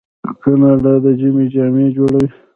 کاناډا 0.41 0.93
د 1.03 1.05
ژمي 1.19 1.45
جامې 1.53 1.85
جوړوي. 1.95 2.27